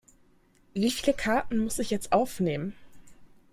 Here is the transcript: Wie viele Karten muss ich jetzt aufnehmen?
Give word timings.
Wie 0.73 0.89
viele 0.89 1.13
Karten 1.13 1.59
muss 1.59 1.77
ich 1.77 1.91
jetzt 1.91 2.11
aufnehmen? 2.11 2.73